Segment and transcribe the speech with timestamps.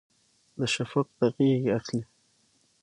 [0.59, 2.01] د شفق د غیږې اخلي